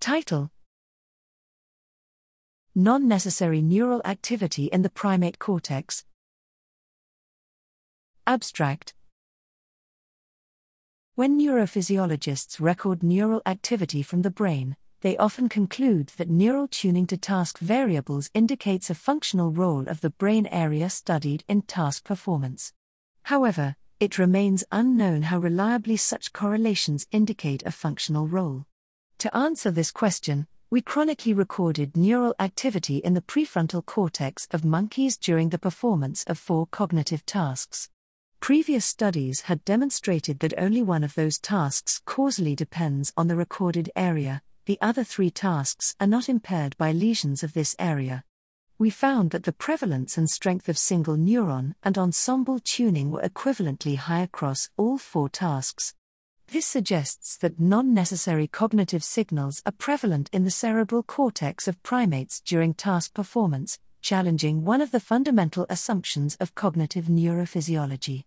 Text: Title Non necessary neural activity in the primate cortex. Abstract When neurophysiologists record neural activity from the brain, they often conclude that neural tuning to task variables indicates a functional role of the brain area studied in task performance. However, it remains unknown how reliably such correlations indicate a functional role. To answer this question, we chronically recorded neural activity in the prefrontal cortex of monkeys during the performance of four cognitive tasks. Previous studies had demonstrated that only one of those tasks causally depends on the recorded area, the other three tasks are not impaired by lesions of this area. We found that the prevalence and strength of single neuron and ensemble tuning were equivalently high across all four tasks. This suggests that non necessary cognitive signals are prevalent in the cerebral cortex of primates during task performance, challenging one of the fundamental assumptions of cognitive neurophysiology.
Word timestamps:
Title 0.00 0.50
Non 2.74 3.08
necessary 3.08 3.60
neural 3.60 4.00
activity 4.04 4.66
in 4.66 4.82
the 4.82 4.90
primate 4.90 5.40
cortex. 5.40 6.04
Abstract 8.24 8.94
When 11.16 11.36
neurophysiologists 11.38 12.60
record 12.60 13.02
neural 13.02 13.42
activity 13.44 14.02
from 14.02 14.22
the 14.22 14.30
brain, 14.30 14.76
they 15.00 15.16
often 15.16 15.48
conclude 15.48 16.12
that 16.16 16.30
neural 16.30 16.68
tuning 16.68 17.06
to 17.08 17.16
task 17.16 17.58
variables 17.58 18.30
indicates 18.34 18.90
a 18.90 18.94
functional 18.94 19.50
role 19.50 19.88
of 19.88 20.00
the 20.00 20.10
brain 20.10 20.46
area 20.46 20.90
studied 20.90 21.42
in 21.48 21.62
task 21.62 22.04
performance. 22.04 22.72
However, 23.24 23.74
it 23.98 24.16
remains 24.16 24.62
unknown 24.70 25.22
how 25.22 25.38
reliably 25.38 25.96
such 25.96 26.32
correlations 26.32 27.08
indicate 27.10 27.64
a 27.66 27.72
functional 27.72 28.28
role. 28.28 28.64
To 29.18 29.36
answer 29.36 29.72
this 29.72 29.90
question, 29.90 30.46
we 30.70 30.80
chronically 30.80 31.34
recorded 31.34 31.96
neural 31.96 32.36
activity 32.38 32.98
in 32.98 33.14
the 33.14 33.20
prefrontal 33.20 33.84
cortex 33.84 34.46
of 34.52 34.64
monkeys 34.64 35.16
during 35.16 35.48
the 35.48 35.58
performance 35.58 36.22
of 36.28 36.38
four 36.38 36.68
cognitive 36.68 37.26
tasks. 37.26 37.90
Previous 38.38 38.84
studies 38.84 39.40
had 39.42 39.64
demonstrated 39.64 40.38
that 40.38 40.54
only 40.56 40.82
one 40.82 41.02
of 41.02 41.16
those 41.16 41.40
tasks 41.40 42.00
causally 42.04 42.54
depends 42.54 43.12
on 43.16 43.26
the 43.26 43.34
recorded 43.34 43.90
area, 43.96 44.40
the 44.66 44.78
other 44.80 45.02
three 45.02 45.30
tasks 45.30 45.96
are 45.98 46.06
not 46.06 46.28
impaired 46.28 46.76
by 46.76 46.92
lesions 46.92 47.42
of 47.42 47.54
this 47.54 47.74
area. 47.80 48.22
We 48.78 48.90
found 48.90 49.32
that 49.32 49.42
the 49.42 49.52
prevalence 49.52 50.16
and 50.16 50.30
strength 50.30 50.68
of 50.68 50.78
single 50.78 51.16
neuron 51.16 51.74
and 51.82 51.98
ensemble 51.98 52.60
tuning 52.60 53.10
were 53.10 53.22
equivalently 53.22 53.96
high 53.96 54.20
across 54.20 54.70
all 54.76 54.96
four 54.96 55.28
tasks. 55.28 55.94
This 56.50 56.64
suggests 56.64 57.36
that 57.36 57.60
non 57.60 57.92
necessary 57.92 58.46
cognitive 58.46 59.04
signals 59.04 59.60
are 59.66 59.72
prevalent 59.72 60.30
in 60.32 60.44
the 60.44 60.50
cerebral 60.50 61.02
cortex 61.02 61.68
of 61.68 61.82
primates 61.82 62.40
during 62.40 62.72
task 62.72 63.12
performance, 63.12 63.78
challenging 64.00 64.64
one 64.64 64.80
of 64.80 64.90
the 64.90 64.98
fundamental 64.98 65.66
assumptions 65.68 66.36
of 66.40 66.54
cognitive 66.54 67.04
neurophysiology. 67.04 68.24